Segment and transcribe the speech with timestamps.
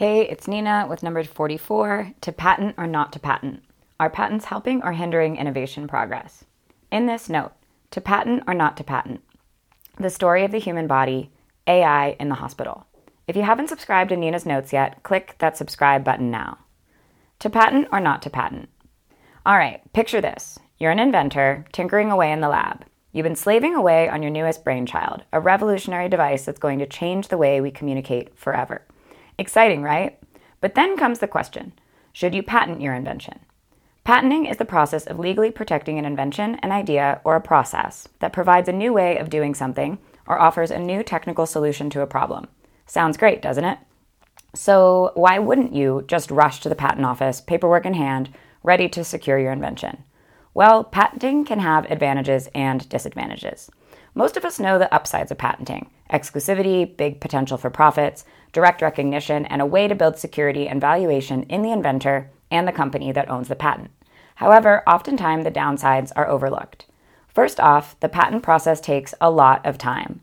[0.00, 3.62] Hey, it's Nina with number 44 to patent or not to patent.
[4.00, 6.42] Are patents helping or hindering innovation progress?
[6.90, 7.52] In this note,
[7.90, 9.20] to patent or not to patent,
[9.98, 11.30] the story of the human body,
[11.66, 12.86] AI in the hospital.
[13.28, 16.56] If you haven't subscribed to Nina's notes yet, click that subscribe button now.
[17.40, 18.70] To patent or not to patent?
[19.44, 20.58] All right, picture this.
[20.78, 22.86] You're an inventor tinkering away in the lab.
[23.12, 27.28] You've been slaving away on your newest brainchild, a revolutionary device that's going to change
[27.28, 28.86] the way we communicate forever.
[29.40, 30.18] Exciting, right?
[30.60, 31.72] But then comes the question
[32.12, 33.40] should you patent your invention?
[34.04, 38.34] Patenting is the process of legally protecting an invention, an idea, or a process that
[38.34, 42.06] provides a new way of doing something or offers a new technical solution to a
[42.06, 42.48] problem.
[42.84, 43.78] Sounds great, doesn't it?
[44.54, 49.04] So, why wouldn't you just rush to the patent office, paperwork in hand, ready to
[49.04, 50.04] secure your invention?
[50.52, 53.70] Well, patenting can have advantages and disadvantages.
[54.14, 59.46] Most of us know the upsides of patenting exclusivity, big potential for profits, direct recognition,
[59.46, 63.30] and a way to build security and valuation in the inventor and the company that
[63.30, 63.90] owns the patent.
[64.36, 66.86] However, oftentimes the downsides are overlooked.
[67.28, 70.22] First off, the patent process takes a lot of time.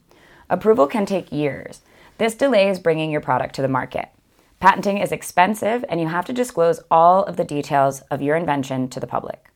[0.49, 1.81] Approval can take years.
[2.17, 4.09] This delays bringing your product to the market.
[4.59, 8.89] Patenting is expensive, and you have to disclose all of the details of your invention
[8.89, 9.51] to the public.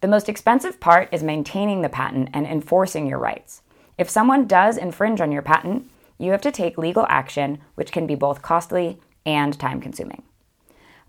[0.00, 3.62] The most expensive part is maintaining the patent and enforcing your rights.
[3.98, 8.06] If someone does infringe on your patent, you have to take legal action, which can
[8.06, 10.22] be both costly and time consuming.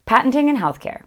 [0.06, 1.04] Patenting in healthcare.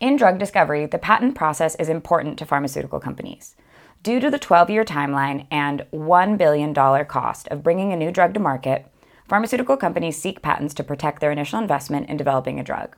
[0.00, 3.54] In drug discovery, the patent process is important to pharmaceutical companies.
[4.02, 8.32] Due to the 12 year timeline and $1 billion cost of bringing a new drug
[8.34, 8.86] to market,
[9.28, 12.96] pharmaceutical companies seek patents to protect their initial investment in developing a drug.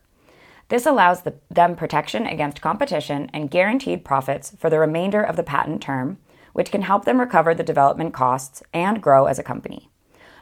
[0.69, 5.43] This allows the, them protection against competition and guaranteed profits for the remainder of the
[5.43, 6.19] patent term
[6.55, 9.91] which can help them recover the development costs and grow as a company.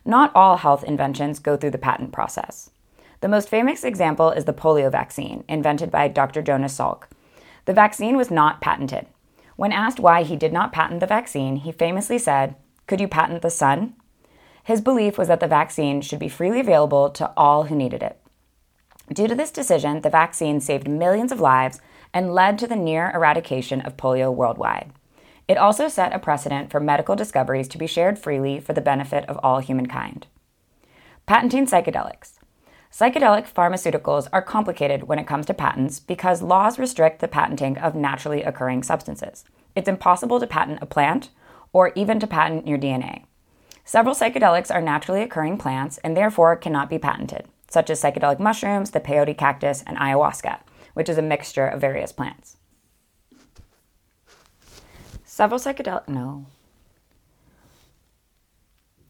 [0.05, 2.70] Not all health inventions go through the patent process.
[3.20, 6.42] The most famous example is the polio vaccine, invented by Dr.
[6.42, 7.04] Jonas Salk.
[7.64, 9.06] The vaccine was not patented.
[9.56, 12.56] When asked why he did not patent the vaccine, he famously said,
[12.87, 13.94] Could you patent the sun?
[14.64, 18.19] His belief was that the vaccine should be freely available to all who needed it.
[19.12, 21.81] Due to this decision, the vaccine saved millions of lives
[22.12, 24.92] and led to the near eradication of polio worldwide.
[25.52, 29.28] It also set a precedent for medical discoveries to be shared freely for the benefit
[29.28, 30.26] of all humankind.
[31.26, 32.38] Patenting psychedelics.
[32.90, 37.94] Psychedelic pharmaceuticals are complicated when it comes to patents because laws restrict the patenting of
[37.94, 39.44] naturally occurring substances.
[39.76, 41.28] It's impossible to patent a plant
[41.74, 43.24] or even to patent your DNA.
[43.84, 48.92] Several psychedelics are naturally occurring plants and therefore cannot be patented, such as psychedelic mushrooms,
[48.92, 50.60] the peyote cactus, and ayahuasca,
[50.94, 52.56] which is a mixture of various plants.
[55.34, 56.44] Several psychedelic no.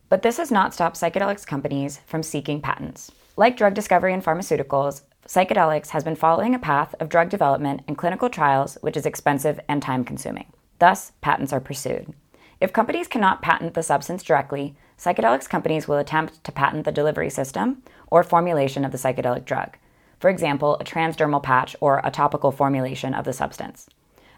[0.09, 3.10] But this has not stopped psychedelics companies from seeking patents.
[3.37, 7.99] Like drug discovery and pharmaceuticals, psychedelics has been following a path of drug development and
[7.99, 10.47] clinical trials which is expensive and time consuming.
[10.78, 12.15] Thus, patents are pursued.
[12.60, 17.31] If companies cannot patent the substance directly, psychedelics companies will attempt to patent the delivery
[17.31, 19.77] system or formulation of the psychedelic drug.
[20.21, 23.89] For example, a transdermal patch or a topical formulation of the substance.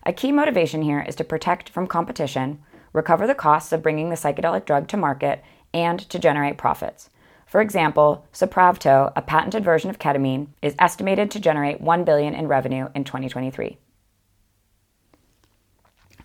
[0.06, 2.60] A key motivation here is to protect from competition,
[2.92, 5.42] recover the costs of bringing the psychedelic drug to market,
[5.72, 7.08] and to generate profits.
[7.46, 12.48] For example, Spravato, a patented version of ketamine, is estimated to generate 1 billion in
[12.48, 13.78] revenue in 2023.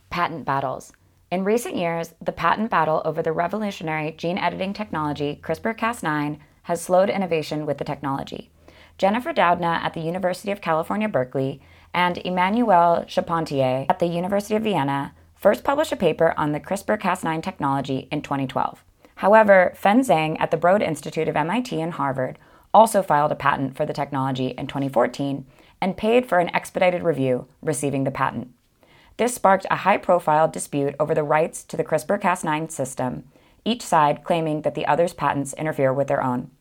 [0.09, 0.91] Patent battles.
[1.31, 7.09] In recent years, the patent battle over the revolutionary gene editing technology CRISPR-Cas9 has slowed
[7.09, 8.51] innovation with the technology.
[8.97, 11.61] Jennifer Doudna at the University of California, Berkeley
[11.93, 16.99] and Emmanuelle Charpentier at the University of Vienna first published a paper on the CRISPR
[16.99, 18.83] Cas9 technology in 2012.
[19.15, 22.37] However, Feng Zhang at the Broad Institute of MIT and Harvard
[22.73, 25.45] also filed a patent for the technology in 2014
[25.81, 28.49] and paid for an expedited review, receiving the patent.
[29.17, 33.25] This sparked a high profile dispute over the rights to the CRISPR Cas9 system,
[33.65, 36.51] each side claiming that the other's patents interfere with their own.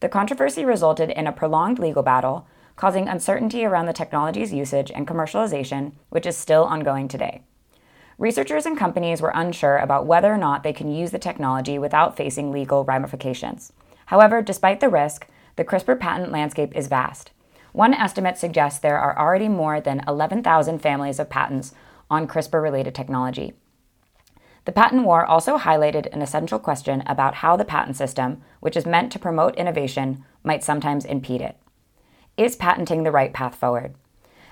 [0.00, 2.46] The controversy resulted in a prolonged legal battle
[2.78, 7.42] causing uncertainty around the technology's usage and commercialization, which is still ongoing today.
[8.18, 12.16] Researchers and companies were unsure about whether or not they can use the technology without
[12.16, 13.72] facing legal ramifications.
[14.06, 15.26] However, despite the risk,
[15.56, 17.32] the CRISPR patent landscape is vast.
[17.72, 21.74] One estimate suggests there are already more than 11,000 families of patents
[22.08, 23.54] on CRISPR related technology.
[24.66, 28.86] The patent war also highlighted an essential question about how the patent system, which is
[28.86, 31.56] meant to promote innovation, might sometimes impede it.
[32.38, 33.96] Is patenting the right path forward?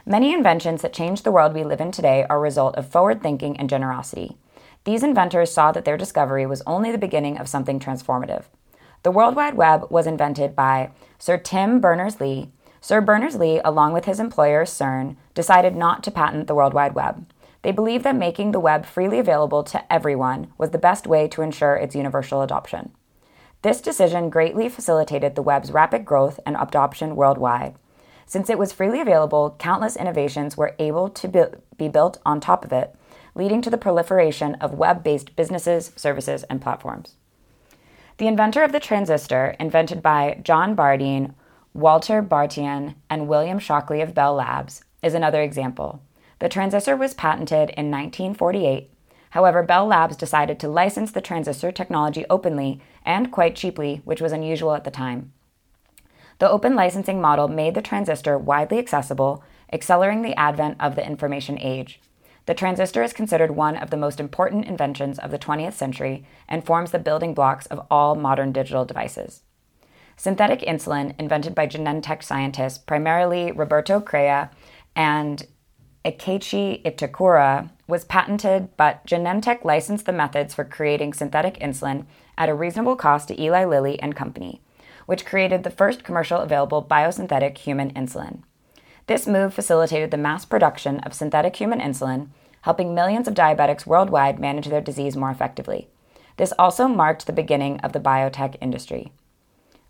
[0.04, 3.22] Many inventions that change the world we live in today are a result of forward
[3.22, 4.36] thinking and generosity.
[4.82, 8.46] These inventors saw that their discovery was only the beginning of something transformative.
[9.04, 10.90] The World Wide Web was invented by
[11.20, 12.50] Sir Tim Berners Lee.
[12.80, 16.96] Sir Berners Lee, along with his employer CERN, decided not to patent the World Wide
[16.96, 17.24] Web.
[17.62, 21.42] They believed that making the web freely available to everyone was the best way to
[21.42, 22.90] ensure its universal adoption.
[23.66, 27.74] This decision greatly facilitated the web's rapid growth and adoption worldwide.
[28.24, 32.72] Since it was freely available, countless innovations were able to be built on top of
[32.72, 32.94] it,
[33.34, 37.16] leading to the proliferation of web based businesses, services, and platforms.
[38.18, 41.34] The inventor of the transistor, invented by John Bardeen,
[41.74, 46.00] Walter Brattain, and William Shockley of Bell Labs, is another example.
[46.38, 48.92] The transistor was patented in 1948.
[49.36, 54.32] However, Bell Labs decided to license the transistor technology openly and quite cheaply, which was
[54.32, 55.30] unusual at the time.
[56.38, 61.58] The open licensing model made the transistor widely accessible, accelerating the advent of the information
[61.60, 62.00] age.
[62.46, 66.64] The transistor is considered one of the most important inventions of the 20th century and
[66.64, 69.42] forms the building blocks of all modern digital devices.
[70.16, 74.48] Synthetic insulin, invented by Genentech scientists, primarily Roberto Crea
[74.94, 75.46] and
[76.12, 82.04] Keiichi Itakura, was patented, but Genentech licensed the methods for creating synthetic insulin
[82.36, 84.60] at a reasonable cost to Eli Lilly and Company,
[85.06, 88.42] which created the first commercial available biosynthetic human insulin.
[89.06, 92.28] This move facilitated the mass production of synthetic human insulin,
[92.62, 95.88] helping millions of diabetics worldwide manage their disease more effectively.
[96.36, 99.12] This also marked the beginning of the biotech industry.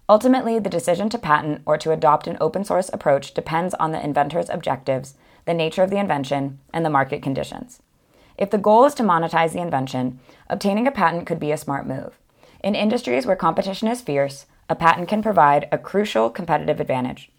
[0.09, 4.05] Ultimately, the decision to patent or to adopt an open source approach depends on the
[4.05, 5.15] inventor's objectives,
[5.47, 7.81] the nature of the invention, and the market conditions.
[8.37, 11.87] If the goal is to monetize the invention, obtaining a patent could be a smart
[11.87, 12.19] move.
[12.63, 17.31] In industries where competition is fierce, a patent can provide a crucial competitive advantage.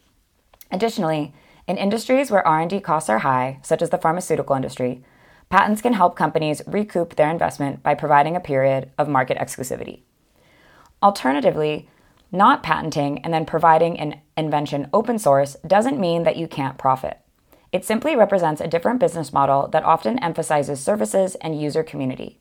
[0.72, 1.34] Additionally,
[1.68, 5.04] in industries where R&D costs are high, such as the pharmaceutical industry,
[5.50, 10.02] patents can help companies recoup their investment by providing a period of market exclusivity.
[11.04, 11.90] Alternatively,
[12.32, 17.20] not patenting and then providing an invention open source doesn't mean that you can't profit.
[17.72, 22.40] It simply represents a different business model that often emphasizes services and user community.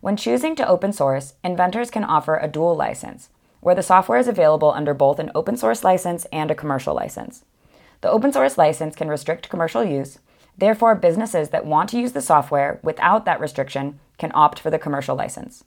[0.00, 3.30] When choosing to open source, inventors can offer a dual license,
[3.60, 7.44] where the software is available under both an open source license and a commercial license.
[8.02, 10.18] The open source license can restrict commercial use.
[10.58, 14.78] Therefore, businesses that want to use the software without that restriction can opt for the
[14.78, 15.64] commercial license.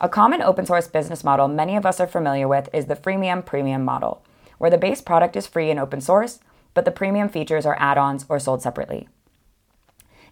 [0.00, 3.44] A common open source business model many of us are familiar with is the freemium
[3.44, 4.22] premium model,
[4.56, 6.40] where the base product is free and open source,
[6.74, 9.08] but the premium features are add ons or sold separately.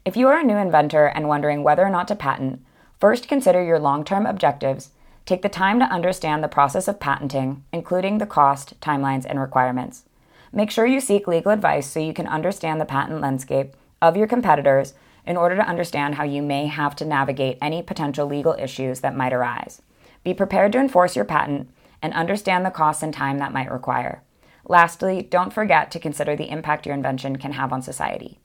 [0.04, 2.64] If you are a new inventor and wondering whether or not to patent,
[3.00, 4.90] first consider your long term objectives.
[5.24, 10.04] Take the time to understand the process of patenting, including the cost, timelines, and requirements.
[10.52, 14.28] Make sure you seek legal advice so you can understand the patent landscape of your
[14.28, 14.94] competitors
[15.26, 19.16] in order to understand how you may have to navigate any potential legal issues that
[19.16, 19.82] might arise.
[20.22, 21.68] Be prepared to enforce your patent
[22.00, 24.22] and understand the costs and time that might require.
[24.68, 28.40] Lastly, don't forget to consider the impact your invention can have on society.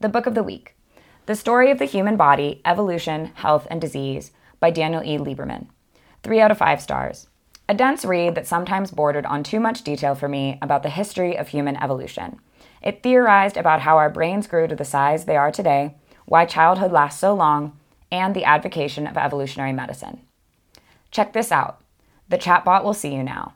[0.00, 0.74] The Book of the Week
[1.26, 5.16] The Story of the Human Body Evolution, Health, and Disease by Daniel E.
[5.18, 5.66] Lieberman.
[6.22, 7.28] Three out of five stars.
[7.68, 11.36] A dense read that sometimes bordered on too much detail for me about the history
[11.36, 12.40] of human evolution.
[12.82, 16.92] It theorized about how our brains grew to the size they are today, why childhood
[16.92, 17.78] lasts so long,
[18.10, 20.22] and the advocacy of evolutionary medicine.
[21.10, 21.80] Check this out.
[22.28, 23.54] The chatbot will see you now.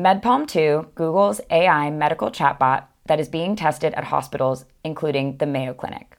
[0.00, 5.74] Med-PaLM 2, Google's AI medical chatbot that is being tested at hospitals, including the Mayo
[5.74, 6.16] Clinic.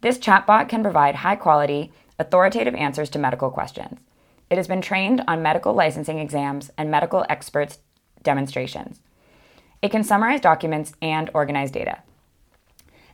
[0.00, 4.00] This chatbot can provide high quality, authoritative answers to medical questions.
[4.50, 7.78] It has been trained on medical licensing exams and medical experts'
[8.24, 9.00] demonstrations.
[9.80, 12.00] It can summarize documents and organize data.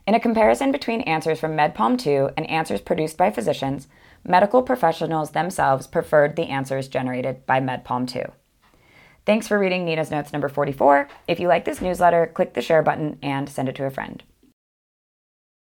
[0.07, 3.87] In a comparison between answers from Med-PaLM 2 and answers produced by physicians,
[4.23, 8.23] medical professionals themselves preferred the answers generated by Med-PaLM 2.
[9.27, 11.09] Thanks for reading Nina's Notes number 44.
[11.27, 14.23] If you like this newsletter, click the share button and send it to a friend.